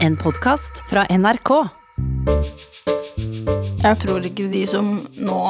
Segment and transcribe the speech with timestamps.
[0.00, 1.50] En podkast fra NRK.
[3.82, 5.40] Jeg tror ikke de som nå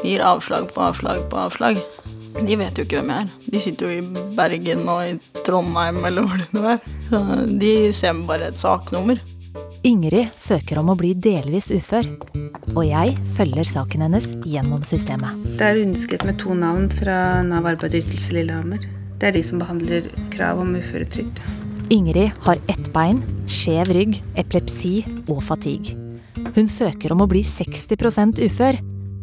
[0.00, 1.80] gir avslag på avslag på avslag,
[2.38, 3.34] de vet jo ikke hvem jeg er.
[3.52, 6.80] De sitter jo i Bergen og i Trondheim eller hvor det nå er.
[7.10, 7.22] Så
[7.60, 9.20] de ser bare et saknummer.
[9.84, 12.08] Ingrid søker om å bli delvis ufør,
[12.74, 15.36] og jeg følger saken hennes gjennom systemet.
[15.60, 18.88] Det er underskrevet med to navn fra Nav arbeid og ytelse Lillehammer.
[19.18, 21.42] Det er de som behandler krav om uføretrygd.
[21.90, 25.94] Ingrid har ett bein, skjev rygg, epilepsi og fatigue.
[26.52, 28.76] Hun søker om å bli 60% ufør,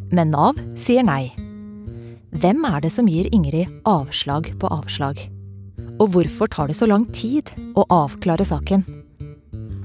[0.10, 1.30] men Nav sier nei.
[2.34, 5.22] Hvem er det som gir Ingrid avslag på avslag?
[6.02, 8.82] Og hvorfor tar det så lang tid å avklare saken?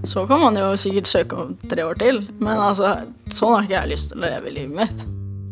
[0.09, 2.95] Så kan man jo sikkert søke om tre år til, men altså,
[3.29, 5.05] sånn har ikke jeg lyst til å leve livet mitt.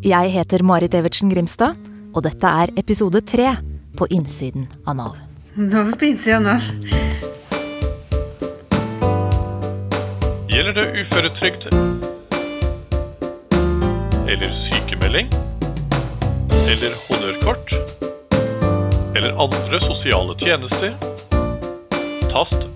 [0.08, 1.76] Jeg heter Marit Evertsen Grimstad,
[2.16, 3.52] og dette er episode tre
[4.00, 5.20] på innsiden av Nav.
[5.58, 7.07] Nå er vi på innsiden av Nav.
[10.58, 11.66] Gjelder det uføretrygd?
[14.32, 15.28] Eller sykemelding?
[16.72, 17.68] Eller honnørkort?
[19.16, 20.90] Eller andre sosiale tjenester?
[22.32, 22.66] Tast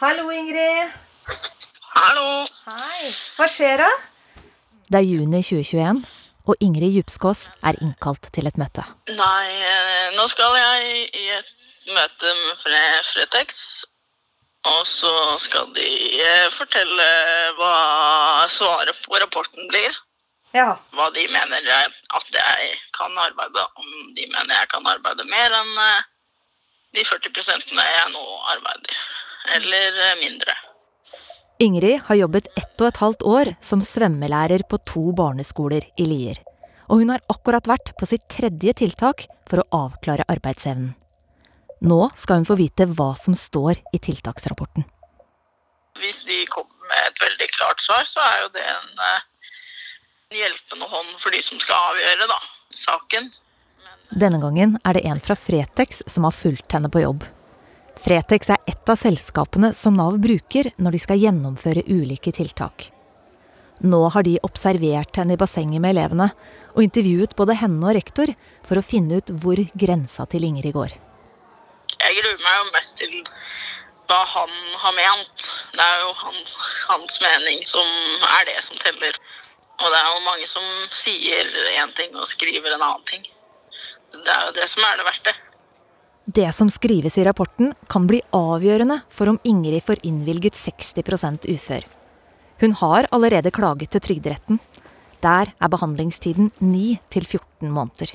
[0.00, 0.92] Hallo, Ingrid.
[1.80, 2.44] Hallo!
[2.66, 3.14] Hei.
[3.38, 3.88] Hva skjer da?
[4.92, 6.04] Det er juni 2021,
[6.44, 8.84] og Ingrid Djupskås er innkalt til et møte.
[9.08, 11.52] Nei, eh, nå skal jeg i et
[11.92, 13.84] møte med Fretex.
[14.64, 15.86] Og så skal de
[16.24, 17.06] eh, fortelle
[17.58, 19.92] hva svaret på rapporten blir.
[20.56, 20.78] Ja.
[20.96, 23.66] Hva de mener at jeg kan arbeide.
[23.76, 26.06] Om de mener jeg kan arbeide mer enn eh,
[26.96, 29.02] de 40% jeg nå arbeider.
[29.58, 30.56] Eller eh, mindre.
[31.58, 36.40] Ingrid har jobbet ett og et halvt år som svømmelærer på to barneskoler i Lier.
[36.90, 40.96] Og hun har akkurat vært på sitt tredje tiltak for å avklare arbeidsevnen.
[41.84, 44.86] Nå skal hun få vite hva som står i tiltaksrapporten.
[46.00, 48.90] Hvis de kommer med et veldig klart svar, så er jo det en
[50.34, 52.40] en hjelpende hånd for de som skal avgjøre da,
[52.74, 53.30] saken.
[54.14, 57.24] Denne gangen er det en fra Fretex som har fulgt henne på jobb.
[58.00, 62.90] Fretex er et av selskapene som Nav bruker når de skal gjennomføre ulike tiltak.
[63.84, 66.28] Nå har de observert henne i bassenget med elevene,
[66.74, 68.30] og intervjuet både henne og rektor
[68.66, 70.94] for å finne ut hvor grensa til Ingrid går.
[71.94, 73.14] Jeg gruer meg jo mest til
[74.10, 75.46] hva han har ment.
[75.74, 76.56] Det er jo hans,
[76.88, 77.88] hans mening som
[78.34, 79.16] er det som teller.
[79.80, 83.24] Og det er jo mange som sier én ting og skriver en annen ting.
[84.14, 85.34] Det er jo det som er det verste.
[86.24, 91.84] Det som skrives i rapporten, kan bli avgjørende for om Ingrid får innvilget 60% ufør.
[92.60, 94.60] Hun har allerede klaget til Trygderetten.
[95.20, 98.14] Der er behandlingstiden 9 til 14 måneder.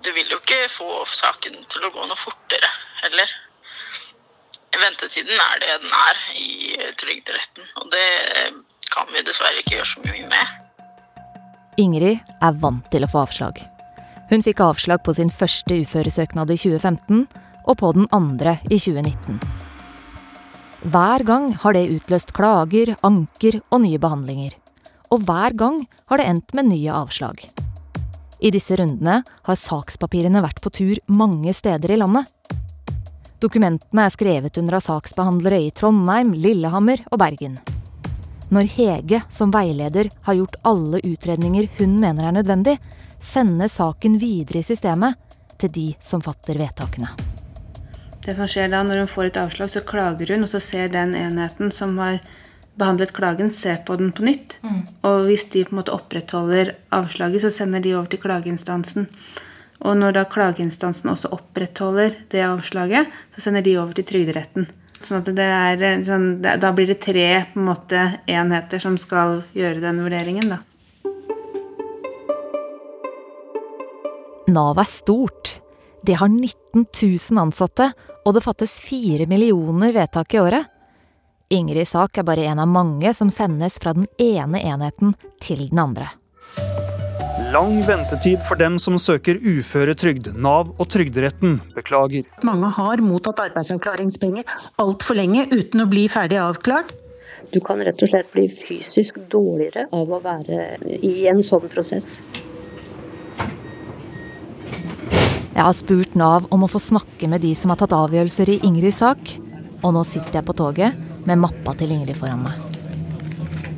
[0.00, 3.36] Du vil jo ikke få saken til å gå noe fortere heller.
[4.76, 6.50] Ventetiden er det den er i
[7.00, 8.08] Trygderetten, og det
[8.92, 10.58] kan vi dessverre ikke gjøre så mye med.
[11.80, 13.60] Ingrid er vant til å få avslag.
[14.30, 17.26] Hun fikk avslag på sin første uføresøknad i 2015,
[17.66, 19.38] og på den andre i 2019.
[20.86, 24.54] Hver gang har det utløst klager, anker og nye behandlinger.
[25.10, 27.42] Og hver gang har det endt med nye avslag.
[28.42, 32.26] I disse rundene har sakspapirene vært på tur mange steder i landet.
[33.42, 37.58] Dokumentene er skrevet under av saksbehandlere i Trondheim, Lillehammer og Bergen.
[38.48, 42.76] Når Hege som veileder har gjort alle utredninger hun mener er nødvendig,
[43.18, 45.18] sender saken videre i systemet
[45.58, 47.10] til de som fatter vedtakene.
[48.22, 50.88] Det som skjer da Når hun får et avslag, så klager hun, og så ser
[50.88, 52.20] den enheten som har
[52.78, 54.58] behandlet klagen, ser på den på nytt.
[55.02, 59.08] Og hvis de på en måte opprettholder avslaget, så sender de over til klageinstansen.
[59.80, 64.68] Og når da klageinstansen også opprettholder det avslaget, så sender de over til Trygderetten.
[65.02, 68.96] Sånn at det er, eh, sånn, Da blir det tre på en måte, enheter som
[68.96, 70.48] skal gjøre den vurderingen.
[70.48, 70.58] da.
[74.48, 75.60] Nav er stort.
[76.04, 77.92] Det har 19 000 ansatte,
[78.24, 80.66] og det fattes 4 millioner vedtak i året.
[81.50, 85.78] Ingrids sak er bare en av mange som sendes fra den ene enheten til den
[85.78, 86.10] andre.
[87.54, 90.32] Lang ventetid for dem som søker uføretrygd.
[90.34, 92.26] Nav og Trygderetten beklager.
[92.46, 94.48] Mange har mottatt arbeidsavklaringspenger
[94.82, 96.90] altfor lenge uten å bli ferdig avklart.
[97.52, 102.18] Du kan rett og slett bli fysisk dårligere av å være i en sånn prosess.
[105.54, 108.58] Jeg har spurt Nav om å få snakke med de som har tatt avgjørelser i
[108.66, 109.36] Ingrids sak,
[109.84, 112.58] og nå sitter jeg på toget med mappa til Ingrid foran meg.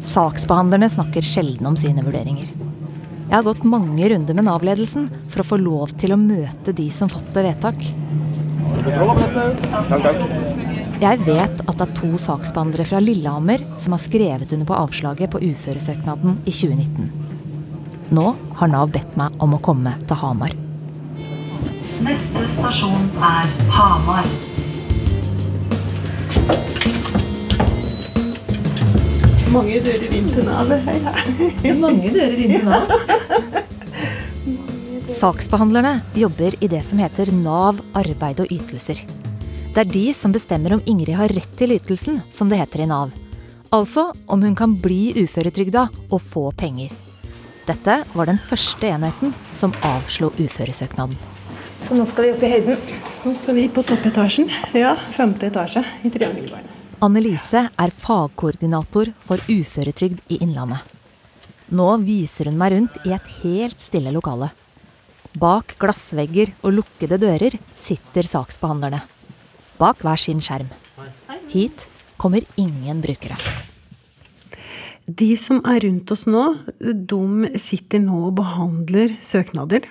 [0.09, 2.68] Saksbehandlerne snakker sjelden om sine vurderinger.
[3.29, 6.87] Jeg har gått mange runder med Nav-ledelsen for å få lov til å møte de
[6.89, 7.83] som fatter vedtak.
[10.99, 15.35] Jeg vet at det er to saksbehandlere fra Lillehammer som har skrevet under på avslaget
[15.35, 17.13] på uføresøknaden i 2019.
[18.17, 18.27] Nå
[18.63, 20.57] har Nav bedt meg om å komme til Hamar.
[22.09, 24.33] Neste stasjon er Hamar.
[29.49, 30.73] Mange dører inn til Nav.
[31.81, 32.91] Mange dører inn til Nav.
[35.19, 39.00] Saksbehandlerne jobber i det som heter Nav arbeid og ytelser.
[39.73, 42.91] Det er de som bestemmer om Ingrid har rett til ytelsen, som det heter i
[42.91, 43.15] Nav.
[43.73, 46.93] Altså om hun kan bli uføretrygda og få penger.
[47.69, 51.17] Dette var den første enheten som avslo uføresøknaden.
[51.81, 52.89] Så nå skal vi opp i høyden.
[53.25, 54.50] Nå skal vi på toppetasjen.
[54.77, 56.68] Ja, femte etasje i Triangelbarnet.
[56.99, 60.81] Annelise er fagkoordinator for uføretrygd i Innlandet.
[61.71, 64.49] Nå viser hun meg rundt i et helt stille lokale.
[65.39, 69.05] Bak glassvegger og lukkede dører sitter saksbehandlerne.
[69.79, 70.73] Bak hver sin skjerm.
[71.53, 71.87] Hit
[72.19, 73.39] kommer ingen brukere.
[75.06, 76.49] De som er rundt oss nå,
[76.83, 79.87] de sitter nå og behandler søknader.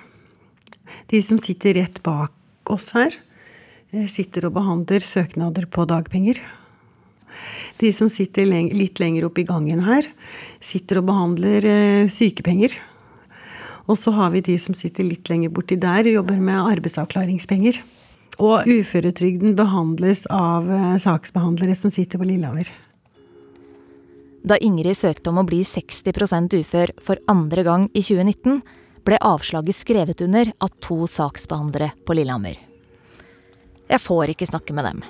[1.08, 2.36] De som sitter rett bak
[2.68, 3.16] oss her,
[3.96, 6.44] eh, sitter og behandler søknader på dagpenger.
[7.78, 10.06] De som sitter litt lenger opp i gangen her,
[10.64, 12.74] sitter og behandler eh, sykepenger.
[13.88, 17.80] Og så har vi de som sitter litt lenger borti der og jobber med arbeidsavklaringspenger.
[18.38, 22.68] Og uføretrygden behandles av eh, saksbehandlere som sitter på Lillehammer.
[24.48, 28.60] Da Ingrid søkte om å bli 60% ufør for andre gang i 2019,
[29.06, 32.58] ble avslaget skrevet under av to saksbehandlere på Lillehammer.
[33.88, 35.06] Jeg får ikke snakke med dem.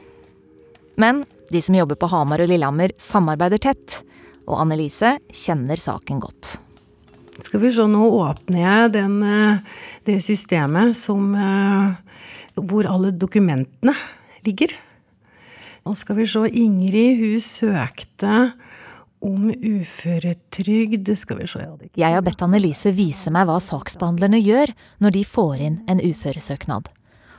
[0.99, 1.23] Men
[1.53, 4.01] de som jobber på Hamar og Lillehammer samarbeider tett,
[4.49, 6.57] og Annelise kjenner saken godt.
[7.45, 9.61] Skal vi se, nå åpner jeg den, eh,
[10.09, 11.95] det systemet som eh,
[12.59, 13.95] Hvor alle dokumentene
[14.43, 14.73] ligger.
[15.87, 18.41] Nå skal vi se, Ingrid hun søkte
[19.23, 21.63] om uføretrygd Skal vi se
[21.95, 26.91] Jeg har bedt Annelise vise meg hva saksbehandlerne gjør når de får inn en uføresøknad.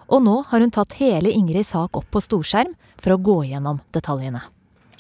[0.10, 3.82] Og nå har hun tatt hele Ingrids sak opp på storskjerm for å gå gjennom
[3.96, 4.42] detaljene.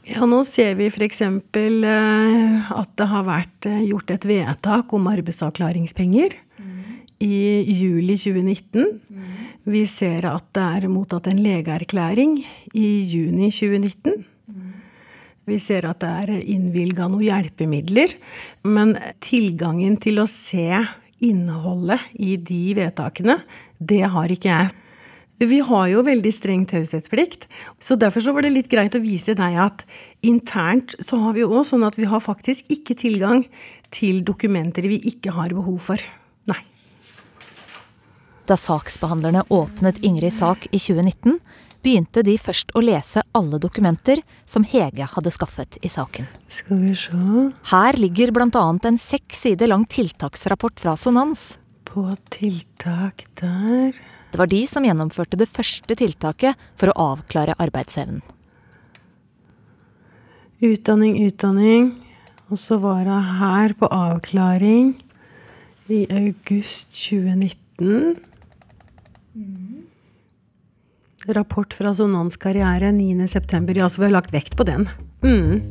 [0.09, 1.21] Ja, nå ser vi f.eks.
[1.21, 6.79] Eh, at det har vært eh, gjort et vedtak om arbeidsavklaringspenger mm.
[7.25, 7.35] i
[7.77, 8.87] juli 2019.
[9.09, 9.27] Mm.
[9.69, 12.39] Vi ser at det er mottatt en legeerklæring
[12.73, 14.25] i juni 2019.
[14.49, 14.73] Mm.
[15.49, 18.17] Vi ser at det er innvilga noen hjelpemidler.
[18.65, 18.95] Men
[19.25, 20.83] tilgangen til å se
[21.19, 23.41] innholdet i de vedtakene,
[23.77, 24.77] det har ikke jeg.
[25.39, 27.45] Vi har jo veldig streng taushetsplikt,
[27.79, 29.85] så derfor så var det litt greit å vise deg at
[30.25, 33.45] internt så har vi jo òg sånn at vi har faktisk ikke tilgang
[33.95, 36.03] til dokumenter vi ikke har behov for.
[36.51, 36.59] Nei.
[38.51, 41.39] Da saksbehandlerne åpnet Ingrids sak i 2019,
[41.79, 46.27] begynte de først å lese alle dokumenter som Hege hadde skaffet i saken.
[46.51, 47.15] Skal vi se
[47.71, 48.67] Her ligger bl.a.
[48.83, 51.53] en seks sider lang tiltaksrapport fra Sonans.
[51.87, 53.95] På tiltak der
[54.31, 58.21] det var de som gjennomførte det første tiltaket for å avklare arbeidsevnen.
[60.59, 61.93] Utdanning, utdanning.
[62.49, 64.95] Og så var hun her på avklaring
[65.89, 68.17] i august 2019.
[69.35, 69.85] Mm.
[71.29, 73.77] Rapport fra Sonans karriere 9.9.
[73.77, 74.89] Ja, så vi har lagt vekt på den.
[75.23, 75.61] Mm.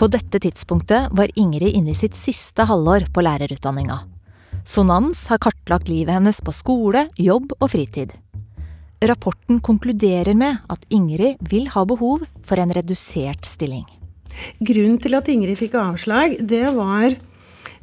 [0.00, 3.98] På dette tidspunktet var Ingrid inne i sitt siste halvår på lærerutdanninga.
[4.70, 8.12] Sonans har kartlagt livet hennes på skole, jobb og fritid.
[9.02, 13.82] Rapporten konkluderer med at Ingrid vil ha behov for en redusert stilling.
[14.62, 17.16] Grunnen til at Ingrid fikk avslag, det var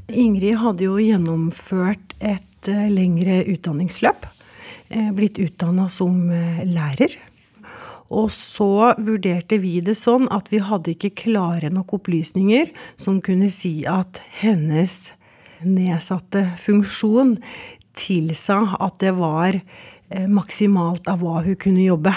[0.08, 4.30] Ingrid hadde jo gjennomført et eh, lengre utdanningsløp.
[4.88, 7.20] Eh, blitt utdanna som eh, lærer.
[8.16, 13.52] Og så vurderte vi det sånn at vi hadde ikke klare nok opplysninger som kunne
[13.52, 15.10] si at hennes
[15.66, 17.38] nedsatte funksjon
[17.98, 22.14] tilsa at det var eh, maksimalt av hva hun kunne jobbe,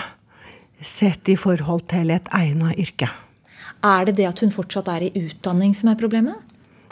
[0.80, 3.10] sett i forhold til et egnet yrke.
[3.84, 6.36] Er det det at hun fortsatt er i utdanning som er problemet?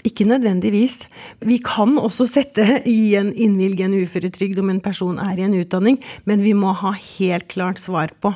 [0.06, 1.02] Ikke nødvendigvis.
[1.44, 5.98] Vi kan også sette i en innvilgende uføretrygd om en person er i en utdanning,
[6.24, 8.32] men vi må ha helt klart svar på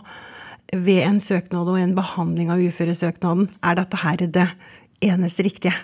[0.72, 4.48] ved en søknad og en behandling av uføresøknaden er dette her det
[5.04, 5.74] eneste riktige.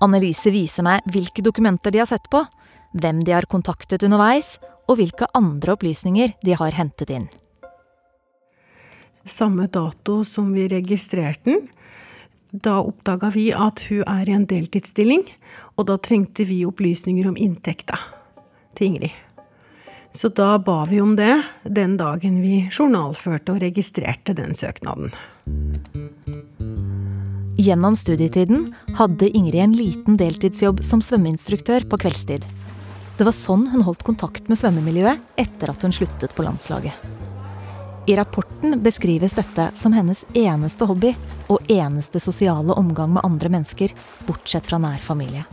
[0.00, 2.40] Annelise viser meg hvilke dokumenter de har sett på,
[2.96, 4.56] hvem de har kontaktet underveis,
[4.88, 7.28] og hvilke andre opplysninger de har hentet inn.
[9.28, 11.68] Samme dato som vi registrerte den,
[12.50, 15.22] Da oppdaga vi at hun er i en deltidsstilling,
[15.78, 17.94] og da trengte vi opplysninger om inntekta
[18.74, 19.14] til Ingrid.
[20.10, 25.14] Så da ba vi om det den dagen vi journalførte og registrerte den søknaden.
[27.60, 32.46] Gjennom studietiden hadde Ingrid en liten deltidsjobb som svømmeinstruktør på kveldstid.
[33.18, 36.96] Det var sånn hun holdt kontakt med svømmemiljøet etter at hun sluttet på landslaget.
[38.08, 41.12] I rapporten beskrives dette som hennes eneste hobby
[41.52, 43.92] og eneste sosiale omgang med andre mennesker,
[44.24, 45.44] bortsett fra nær familie.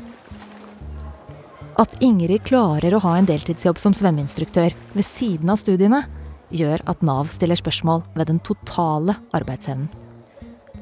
[1.75, 6.05] At Ingrid klarer å ha en deltidsjobb som svømmeinstruktør ved siden av studiene,
[6.55, 10.06] gjør at Nav stiller spørsmål ved den totale arbeidsevnen.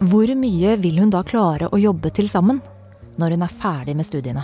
[0.03, 2.59] Hvor mye vil hun da klare å jobbe til sammen
[3.15, 4.43] når hun er ferdig med studiene?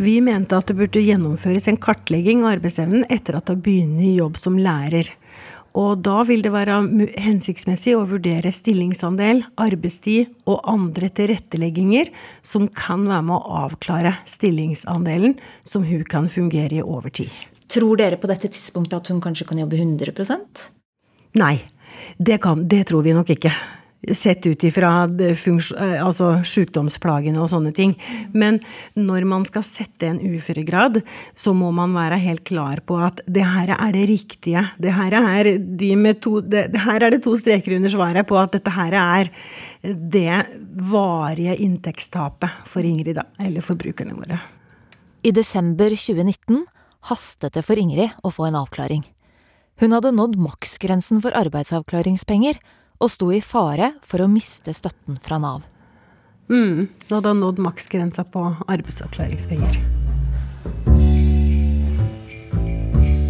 [0.00, 4.16] Vi mente at det burde gjennomføres en kartlegging av arbeidsevnen etter at hun begynner i
[4.16, 5.10] jobb som lærer.
[5.78, 6.78] Og da vil det være
[7.20, 12.10] hensiktsmessig å vurdere stillingsandel, arbeidstid og andre tilrettelegginger
[12.46, 15.36] som kan være med å avklare stillingsandelen
[15.66, 17.30] som hun kan fungere i over tid.
[17.68, 20.70] Tror dere på dette tidspunktet at hun kanskje kan jobbe 100%
[21.34, 21.56] Nei,
[22.18, 23.52] det, kan, det tror vi nok ikke
[24.12, 27.94] sett ut ifra eh, altså sykdomsplagene og sånne ting.
[28.36, 28.60] Men
[28.98, 31.00] når man skal sette en uføregrad,
[31.36, 34.66] så må man være helt klar på at det her er det riktige.
[34.78, 38.58] Det her er, de to, det, her er det to streker under svaret på at
[38.58, 39.32] dette her er
[39.82, 40.42] det
[40.90, 44.40] varige inntektstapet for Ingrid, da, eller forbrukerne våre.
[45.24, 46.64] I desember 2019
[47.08, 49.04] hastet det for Ingrid å få en avklaring.
[49.82, 52.60] Hun hadde nådd maksgrensen for arbeidsavklaringspenger
[53.02, 55.64] og sto i fare for å miste støtten fra Nav.
[56.52, 59.80] Mm, da hadde hun nådd maksgrensa på arbeidsavklaringspenger.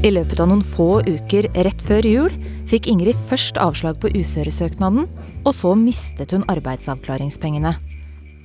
[0.05, 2.35] I løpet av noen få uker rett før jul
[2.69, 5.07] fikk Ingrid først avslag på uføresøknaden,
[5.49, 7.73] og så mistet hun arbeidsavklaringspengene.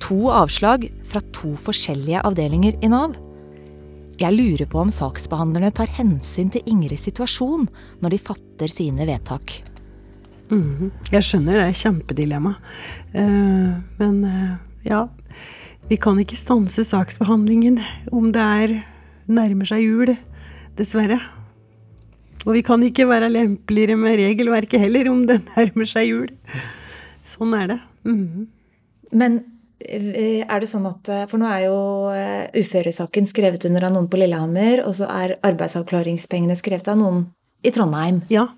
[0.00, 3.12] To avslag fra to forskjellige avdelinger i Nav.
[4.20, 7.62] Jeg lurer på om saksbehandlerne tar hensyn til Ingrids situasjon
[8.04, 9.54] når de fatter sine vedtak.
[10.50, 12.52] Mm, jeg skjønner det er kjempedilemma.
[13.14, 15.06] Uh, men uh, ja.
[15.88, 17.80] Vi kan ikke stanse saksbehandlingen
[18.12, 18.74] om det er
[19.30, 20.12] nærmer seg jul,
[20.76, 21.16] dessverre.
[22.44, 26.28] Og vi kan ikke være lempeligere med regelverket heller om det nærmer seg jul.
[27.24, 27.80] Sånn er det.
[28.04, 28.50] Mm.
[29.16, 29.40] Men
[29.80, 31.78] er det sånn at For nå er jo
[32.60, 37.22] uføresaken skrevet under av noen på Lillehammer, og så er arbeidsavklaringspengene skrevet av noen
[37.64, 38.20] i Trondheim.
[38.32, 38.48] Ja,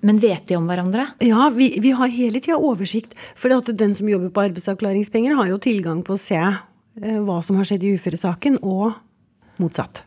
[0.00, 1.06] men vet de om hverandre?
[1.24, 3.12] Ja, vi, vi har hele tida oversikt.
[3.36, 7.60] For den som jobber på arbeidsavklaringspenger, har jo tilgang på å se eh, hva som
[7.60, 8.96] har skjedd i uføresaken, og
[9.60, 10.04] motsatt.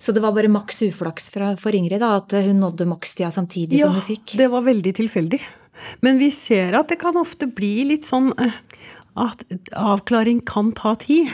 [0.00, 3.88] Så det var bare maks uflaks for Ingrid da, at hun nådde makstida samtidig ja,
[3.88, 4.34] som hun fikk?
[4.34, 5.40] Ja, det var veldig tilfeldig.
[6.04, 8.56] Men vi ser at det kan ofte bli litt sånn eh,
[9.16, 9.42] at
[9.72, 11.32] avklaring kan ta tid.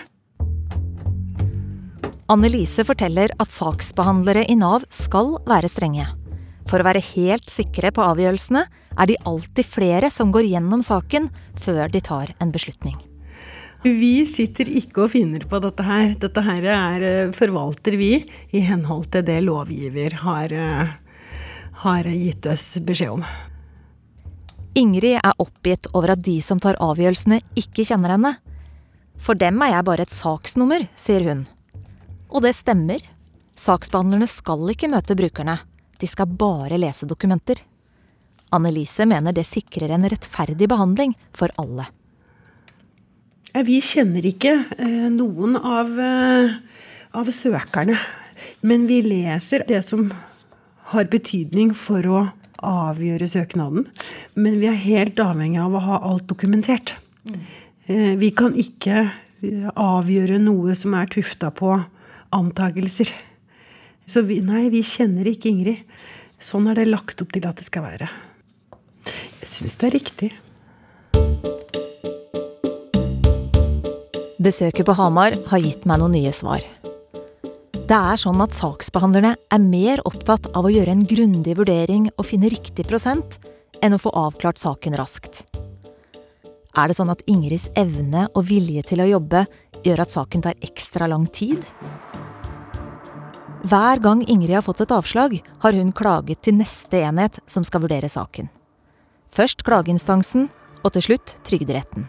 [2.33, 6.07] Annelise forteller at saksbehandlere i Nav skal være strenge.
[6.71, 8.63] For å være helt sikre på avgjørelsene
[8.97, 12.97] er de alltid flere som går gjennom saken før de tar en beslutning.
[13.83, 16.13] Vi sitter ikke og finner på dette her.
[16.15, 18.25] Dette her er, eh, forvalter vi
[18.55, 20.89] i henhold til det lovgiver har, eh,
[21.83, 23.25] har gitt oss beskjed om.
[24.75, 28.37] Ingrid er oppgitt over at de som tar avgjørelsene, ikke kjenner henne.
[29.21, 31.43] For dem er jeg bare et saksnummer, sier hun.
[32.33, 33.03] Og det stemmer.
[33.53, 35.59] Saksbehandlerne skal ikke møte brukerne.
[36.01, 37.61] De skal bare lese dokumenter.
[38.53, 41.87] Annelise mener det sikrer en rettferdig behandling for alle.
[43.53, 46.55] Vi kjenner ikke eh, noen av, eh,
[47.13, 47.99] av søkerne.
[48.65, 50.09] Men vi leser det som
[50.93, 52.23] har betydning for å
[52.67, 53.89] avgjøre søknaden.
[54.35, 56.95] Men vi er helt avhengig av å ha alt dokumentert.
[57.27, 57.43] Mm.
[58.21, 59.09] Vi kan ikke
[59.75, 61.75] avgjøre noe som er tufta på
[62.33, 63.11] antakelser.
[64.07, 65.83] Så vi, nei, vi kjenner ikke Ingrid.
[66.43, 68.09] Sånn er det lagt opp til at det skal være.
[69.43, 70.31] Jeg syns det er riktig.
[74.43, 76.63] Besøket på Hamar har gitt meg noen nye svar.
[77.83, 82.29] Det er sånn at saksbehandlerne er mer opptatt av å gjøre en grundig vurdering og
[82.29, 83.41] finne riktig prosent,
[83.83, 85.43] enn å få avklart saken raskt.
[86.79, 89.43] Er det sånn at Ingrids evne og vilje til å jobbe
[89.83, 91.59] gjør at saken tar ekstra lang tid?
[93.67, 97.83] Hver gang Ingrid har fått et avslag, har hun klaget til neste enhet som skal
[97.83, 98.47] vurdere saken.
[99.35, 100.49] Først klageinstansen,
[100.83, 102.07] og til slutt Trygderetten.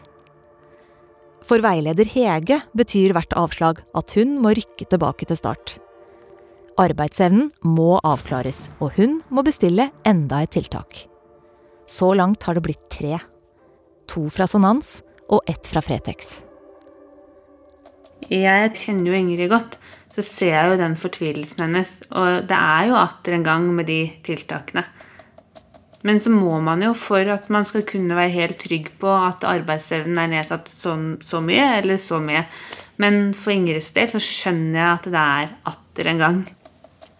[1.43, 5.77] For veileder Hege betyr hvert avslag at hun må rykke tilbake til start.
[6.79, 11.03] Arbeidsevnen må avklares, og hun må bestille enda et tiltak.
[11.85, 13.19] Så langt har det blitt tre.
[14.07, 16.43] to fra Sonans og ett fra Fretex.
[18.29, 19.77] Jeg kjenner jo Ingrid godt,
[20.13, 21.93] så ser jeg jo den fortvilelsen hennes.
[22.11, 24.83] Og det er jo atter en gang med de tiltakene.
[26.03, 29.45] Men så må man jo, for at man skal kunne være helt trygg på at
[29.47, 32.43] arbeidsevnen er nedsatt så, så mye, eller så mye
[32.99, 36.41] Men for Ingrids del så skjønner jeg at det er atter en gang.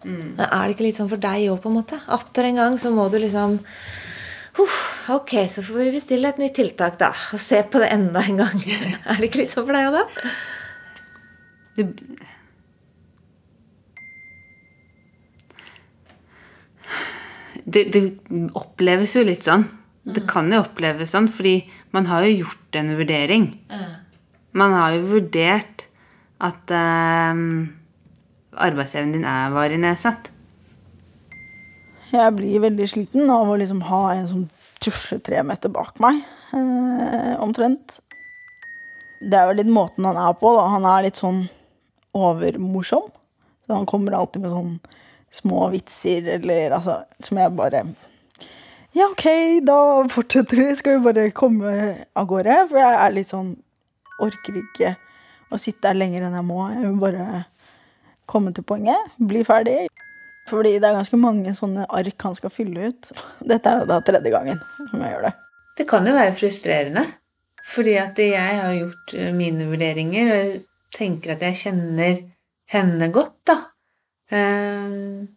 [0.04, 0.36] Mm.
[0.36, 1.98] Er det ikke litt sånn for deg òg, på en måte?
[2.12, 3.56] Atter en gang så må du liksom
[4.60, 4.76] uh,
[5.16, 7.10] Ok, så får vi bestille et nytt tiltak, da.
[7.34, 8.62] Og se på det enda en gang.
[9.08, 10.34] er det ikke litt sånn for deg òg, da?
[11.74, 11.88] Det,
[17.64, 18.02] det, det,
[18.56, 19.66] oppleves jo litt sånn.
[20.04, 20.28] Det mm.
[20.28, 21.62] kan jo oppleves sånn, fordi
[21.96, 23.48] man har jo gjort en vurdering.
[24.54, 25.86] Man har jo vurdert
[26.44, 27.40] at eh,
[28.68, 30.30] arbeidsevnen din er varig nedsatt.
[32.14, 34.42] Jeg blir veldig sliten av å liksom ha en som
[34.84, 36.20] tusjer tre meter bak meg,
[36.54, 37.98] eh, omtrent.
[39.24, 40.52] Det er jo litt måten han er på.
[40.54, 40.68] da.
[40.76, 41.46] Han er litt sånn
[42.14, 43.08] overmorsom.
[43.64, 44.74] Så han kommer alltid med sånn
[45.34, 47.84] små vitser eller altså Som jeg bare
[48.94, 49.26] Ja, OK,
[49.66, 49.78] da
[50.12, 50.68] fortsetter vi.
[50.78, 51.72] Skal vi bare komme
[52.14, 52.60] av gårde?
[52.70, 53.56] For jeg er litt sånn
[54.22, 54.92] Orker ikke
[55.50, 56.60] å sitte her lenger enn jeg må.
[56.70, 57.24] Jeg vil bare
[58.30, 59.10] komme til poenget.
[59.18, 59.88] Bli ferdig.
[60.46, 63.10] Fordi det er ganske mange sånne ark han skal fylle ut.
[63.42, 64.60] Dette er jo da tredje gangen
[64.90, 65.34] som jeg gjør det.
[65.74, 67.04] Det kan jo være frustrerende.
[67.64, 70.58] Fordi at jeg har gjort mine vurderinger, og jeg
[70.94, 72.18] tenker at jeg kjenner
[72.70, 73.56] henne godt, da.
[74.34, 75.28] Um,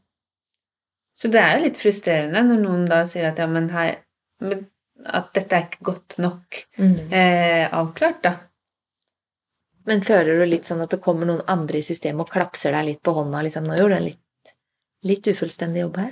[1.18, 4.00] så det er jo litt frustrerende når noen da sier at ja, men her
[5.06, 7.00] At dette er ikke godt nok mm.
[7.14, 8.32] eh, avklart, da.
[9.88, 12.90] Men føler du litt sånn at det kommer noen andre i systemet og klapser deg
[12.90, 13.44] litt på hånda?
[13.46, 14.54] liksom, Nå gjorde du en litt,
[15.08, 16.12] litt ufullstendig jobb her?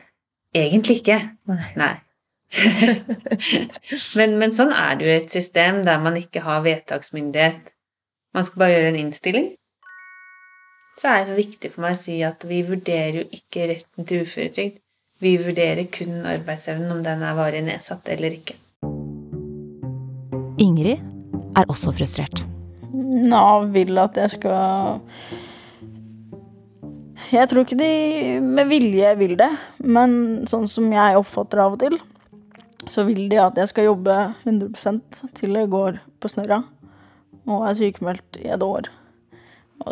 [0.55, 1.17] Egentlig ikke.
[1.51, 1.71] Nei.
[1.81, 1.95] Nei.
[4.19, 7.73] men, men, sånn er det jo i et system der man ikke har vedtaksmyndighet.
[8.37, 9.51] Man skal bare gjøre en innstilling
[10.99, 14.23] så er det viktig for meg å si at vi vurderer jo ikke retten til
[14.23, 14.79] uføretrygd.
[15.23, 18.57] Vi vurderer kun arbeidsevnen, om den er varig nedsatt eller ikke.
[20.61, 21.03] Ingrid
[21.55, 22.43] er også frustrert.
[22.95, 25.03] Nav vil at jeg skal
[27.31, 29.49] Jeg tror ikke de med vilje vil det,
[29.83, 31.95] men sånn som jeg oppfatter av og til,
[32.91, 36.61] så vil de at jeg skal jobbe 100% til det går på snørra,
[37.49, 38.91] og er sykemeldt i et år.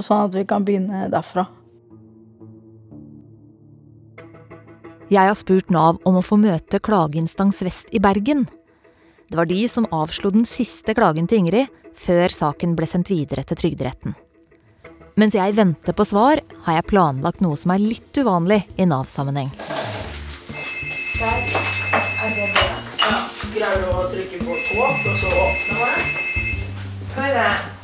[0.02, 1.46] Sånn at vi kan begynne derfra.
[5.14, 8.48] Jeg har spurt Nav om å få møte Klageinstans Vest i Bergen.
[9.30, 13.44] Det var de som avslo den siste klagen til Ingrid, før saken ble sendt videre
[13.46, 14.16] til Trygderetten.
[15.22, 19.54] Mens jeg venter på svar, har jeg planlagt noe som er litt uvanlig i Nav-sammenheng.
[21.22, 21.74] Er.
[23.54, 26.04] Greier du å trykke på tå, og så åpner man det?
[27.12, 27.83] Skal vi det.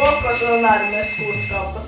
[0.00, 1.82] Tåk, og så nærmest skotskapet.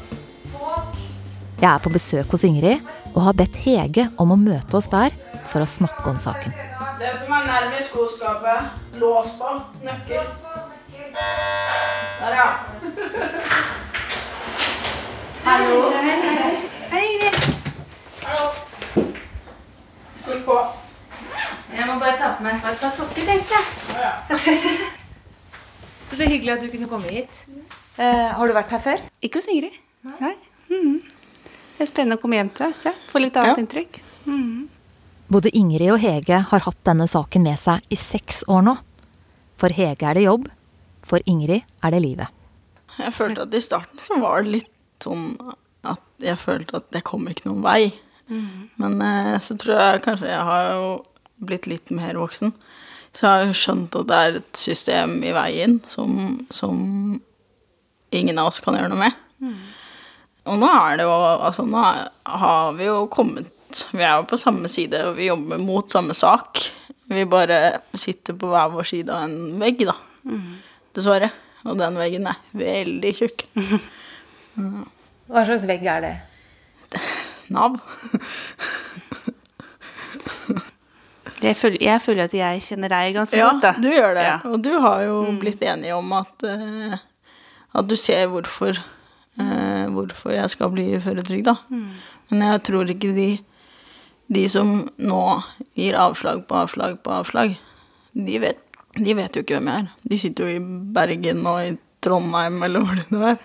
[1.61, 2.79] Jeg er på besøk hos Ingrid
[3.15, 5.15] og har bedt Hege om å møte oss der
[5.49, 6.53] for å snakke om saken.
[7.01, 8.59] Den som er nærmest skotskapet,
[9.01, 9.53] lås på.
[9.87, 10.29] Nøkkel.
[12.21, 12.49] Der, ja.
[15.47, 15.79] Hallo.
[15.97, 16.51] Hei, hei.
[16.93, 17.39] Hei, Ingrid.
[18.27, 18.51] Hallo.
[20.27, 20.59] Trykk på.
[21.79, 23.65] Jeg må bare ta på meg et par sokker, tenkte jeg.
[23.97, 24.37] Ja, ja.
[26.19, 27.47] Så hyggelig at du kunne komme hit.
[28.01, 29.03] Eh, har du vært her før?
[29.25, 29.75] Ikke hos Ingrid.
[30.07, 30.35] Nei.
[30.71, 31.01] Mm.
[31.77, 33.03] Det er spennende å komme hjem til deg.
[33.11, 33.65] Få litt annet ja.
[33.65, 33.99] inntrykk.
[34.25, 34.69] Mm.
[35.33, 38.77] Både Ingrid og Hege har hatt denne saken med seg i seks år nå.
[39.61, 40.49] For Hege er det jobb,
[41.07, 42.39] for Ingrid er det livet.
[42.99, 44.73] Jeg følte at i starten så var det litt
[45.05, 45.37] sånn
[45.89, 47.81] at jeg følte at jeg kom ikke noen vei.
[48.31, 48.69] Mm.
[48.81, 50.89] Men eh, så tror jeg kanskje jeg har jo
[51.43, 52.53] blitt litt mer voksen.
[53.13, 56.13] Så jeg har skjønt at det er et system i veien som,
[56.55, 56.79] som
[58.13, 59.19] ingen av oss kan gjøre noe med.
[59.43, 59.57] Mm.
[60.53, 64.39] Og nå er det jo Altså, nå har vi jo kommet Vi er jo på
[64.41, 66.61] samme side, og vi jobber mot samme sak.
[67.09, 69.95] Vi bare sitter på hver vår side av en vegg, da.
[70.29, 70.59] Mm.
[70.93, 71.31] Dessverre.
[71.65, 73.47] Og den veggen er veldig tjukk.
[75.33, 76.13] Hva slags vegg er det?
[77.53, 77.79] Nav.
[81.41, 83.65] jeg, føler, jeg føler, at jeg kjenner deg ganske ja, godt.
[83.71, 84.27] Ja, du gjør det.
[84.29, 84.37] Ja.
[84.51, 85.41] Og du har jo mm.
[85.43, 87.01] blitt enig om at uh,
[87.73, 88.79] at du ser hvorfor,
[89.41, 91.57] eh, hvorfor jeg skal bli uføretrygda.
[91.73, 91.87] Mm.
[92.31, 93.29] Men jeg tror ikke de,
[94.33, 95.23] de som nå
[95.79, 97.57] gir avslag på avslag på avslag,
[98.13, 98.61] de vet,
[98.99, 99.97] de vet jo ikke hvem jeg er.
[100.13, 103.41] De sitter jo i Bergen og i Trondheim eller hvor det nå er.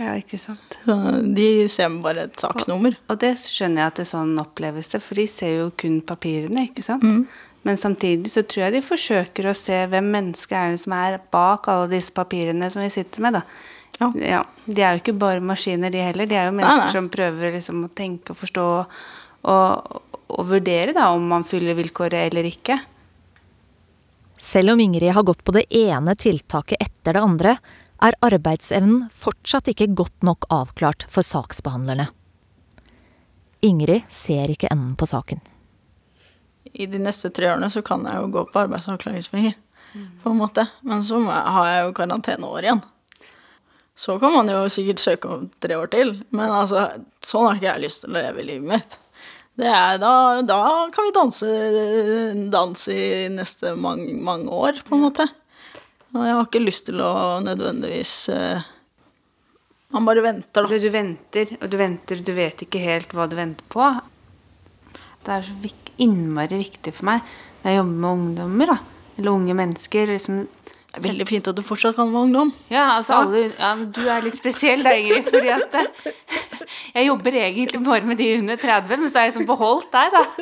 [0.00, 0.76] Ja, ikke sant.
[0.86, 0.94] Så
[1.36, 2.96] de ser bare et saksnummer.
[2.96, 6.00] Og, og, det skjønner jeg at det sånn oppleves det, for de ser jo kun
[6.06, 7.04] papirene, ikke sant.
[7.04, 7.26] Mm.
[7.62, 11.20] Men samtidig så tror jeg de forsøker å se hvem mennesket er det som er
[11.34, 13.44] bak alle disse papirene som vi sitter med, da.
[14.00, 14.08] Ja.
[14.18, 16.26] Ja, de er jo ikke bare maskiner, de heller.
[16.26, 16.94] De er jo mennesker nei.
[16.94, 18.64] som prøver liksom å tenke og forstå
[19.52, 20.00] og,
[20.32, 22.80] og vurdere da om man fyller vilkåret eller ikke.
[24.42, 27.54] Selv om Ingrid har gått på det ene tiltaket etter det andre,
[28.02, 32.08] er arbeidsevnen fortsatt ikke godt nok avklart for saksbehandlerne.
[33.62, 35.38] Ingrid ser ikke enden på saken.
[36.72, 39.58] I de neste tre årene så kan jeg jo gå på arbeidsavklaringspenger,
[40.22, 40.66] på en måte.
[40.88, 42.82] Men så har jeg jo karanteneår igjen.
[43.94, 46.88] Så kan man jo sikkert søke om tre år til, men altså,
[47.20, 48.96] sånn har ikke jeg lyst til å leve livet mitt.
[49.60, 50.62] Det er, da, da
[50.94, 51.48] kan vi danse
[52.52, 55.26] danse i neste mange, mange år, på en måte.
[56.12, 57.12] Og jeg har ikke lyst til å
[57.44, 58.64] nødvendigvis uh,
[59.92, 60.68] Man bare venter, da.
[60.68, 63.90] Du, du venter, og du venter, du vet ikke helt hva du venter på.
[65.22, 67.20] Det er så vik innmari viktig for meg
[67.62, 68.76] når jeg jobber med ungdommer, da,
[69.18, 70.06] eller unge mennesker.
[70.10, 70.38] Liksom,
[70.92, 72.52] Det er veldig fint at du fortsatt kan være ungdom.
[72.72, 75.76] Ja, altså alle ja, Du er litt spesiell da, Ingrid, fordi at
[76.96, 80.06] jeg jobber egentlig bare med de under 30, men så er jeg liksom beholdt deg,
[80.16, 80.22] da.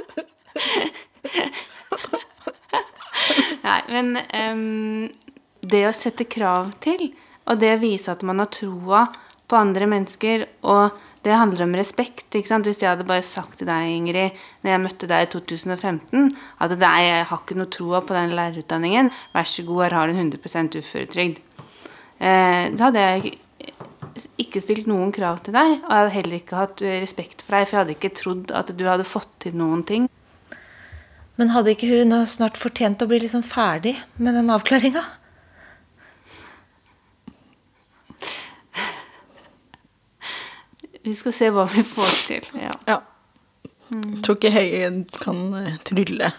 [3.60, 5.10] Nei, men um,
[5.60, 7.10] det å sette krav til,
[7.44, 9.04] og det å vise at man har troa
[9.50, 12.28] på andre mennesker, og det handler om respekt.
[12.30, 12.68] ikke sant?
[12.68, 16.30] Hvis jeg hadde bare sagt til deg, Ingrid, når jeg møtte deg i 2015,
[16.62, 20.16] at jeg har ikke noe troa på den lærerutdanningen, vær så god, her har du
[20.16, 21.42] 100 uføretrygd.
[22.20, 23.38] Eh, da hadde jeg
[24.40, 27.68] ikke stilt noen krav til deg, og jeg hadde heller ikke hatt respekt for deg,
[27.68, 30.08] for jeg hadde ikke trodd at du hadde fått til noen ting.
[31.40, 35.06] Men hadde ikke hun snart fortjent å bli liksom ferdig med den avklaringa?
[41.02, 42.48] Vi skal se hva vi får til.
[42.60, 42.74] Ja.
[42.86, 43.00] Ja.
[43.90, 46.30] Jeg tror ikke Hege kan eh, trylle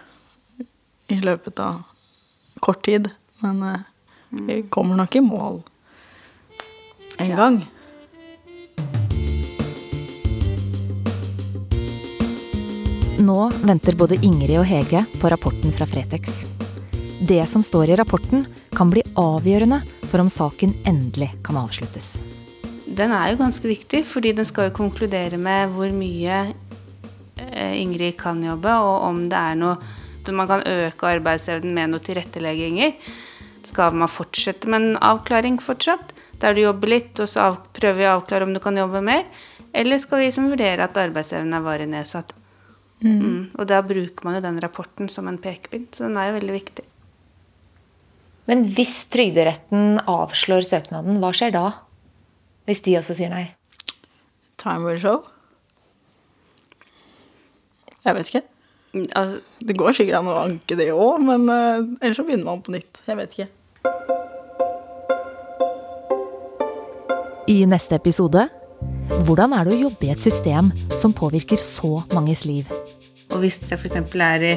[1.12, 1.82] i løpet av
[2.64, 3.10] kort tid,
[3.44, 3.84] men eh,
[4.48, 5.60] vi kommer nok i mål
[7.22, 7.58] en gang.
[13.22, 16.42] Nå venter både Ingrid og Hege på rapporten fra Fretex.
[17.28, 22.16] Det som står i rapporten, kan bli avgjørende for om saken endelig kan avsluttes.
[23.02, 26.38] Den er jo ganske viktig, fordi den skal jo konkludere med hvor mye
[27.50, 29.80] eh, Ingrid kan jobbe, og om det er noe
[30.30, 32.92] man kan øke arbeidsevnen med noen tilrettelegginger.
[33.72, 37.98] Skal man fortsette med en avklaring fortsatt, der du jobber litt, og så av, prøver
[37.98, 39.26] vi å avklare om du kan jobbe mer?
[39.74, 42.36] Eller skal vi liksom vurdere at arbeidsevnen er varig nedsatt?
[43.02, 43.58] Mm.
[43.58, 46.58] Og da bruker man jo den rapporten som en pekepinn, så den er jo veldig
[46.60, 46.86] viktig.
[48.52, 51.66] Men hvis Trygderetten avslår søknaden, hva skjer da?
[52.72, 53.50] Hvis de også sier nei?
[54.62, 55.26] Time will show.
[58.06, 58.42] Jeg vet ikke.
[59.12, 62.62] Altså, Det går sikkert an å anke det òg, men uh, ellers så begynner man
[62.64, 63.02] på nytt.
[63.04, 63.50] Jeg vet ikke.
[67.52, 68.46] I neste episode
[69.28, 72.72] hvordan er det å jobbe i et system som påvirker så manges liv?
[73.36, 74.16] Og hvis jeg f.eks.
[74.16, 74.56] er i,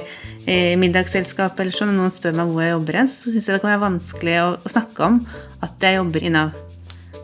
[0.78, 3.64] middagsselskap eller sånn, og noen spør meg hvor jeg jobber hen, så syns jeg det
[3.66, 5.18] kan være vanskelig å, å snakke om
[5.66, 6.62] at jeg jobber i Nav.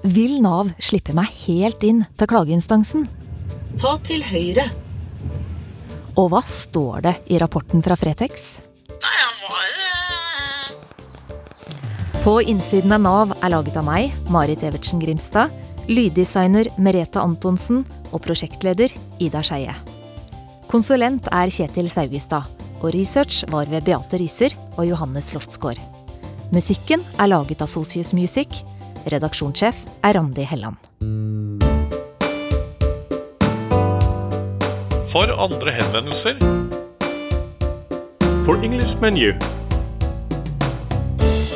[0.02, 3.04] Vil Nav slippe meg helt inn til klageinstansen?
[3.80, 4.70] Ta til høyre.
[6.16, 8.54] Og hva står det i rapporten fra Fretex?
[9.00, 10.70] Nei, han var eh,
[12.24, 15.52] På innsiden av Nav er laget av meg, Marit Evertsen Grimstad,
[15.90, 19.76] lyddesigner Merete Antonsen og prosjektleder Ida Skeie.
[20.70, 22.48] Konsulent er Kjetil Saugestad,
[22.80, 25.80] og research var ved Beate Riser og Johannes Loftsgaard.
[26.54, 28.62] Musikken er laget av Socius Music.
[29.08, 30.76] Redaksjonssjef er Randi Helland.
[35.10, 36.36] For andre henvendelser
[38.44, 39.32] For English menu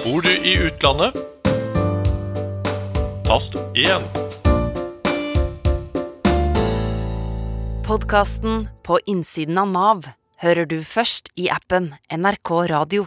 [0.05, 1.15] Bor du i utlandet?
[3.29, 4.03] Tast 1
[7.87, 10.09] Podkasten På innsiden av Nav
[10.43, 13.07] hører du først i appen NRK Radio.